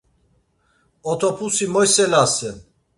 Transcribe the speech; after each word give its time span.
Otopusi 1.11 1.65
moyselasen. 1.73 2.57